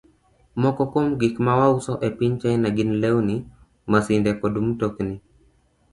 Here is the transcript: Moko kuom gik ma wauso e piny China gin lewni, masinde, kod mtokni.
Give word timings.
Moko 0.61 0.81
kuom 0.91 1.05
gik 1.19 1.35
ma 1.45 1.53
wauso 1.59 1.93
e 2.07 2.09
piny 2.17 2.33
China 2.41 2.67
gin 2.77 2.91
lewni, 3.01 3.35
masinde, 3.91 4.31
kod 4.41 4.53
mtokni. 4.67 5.15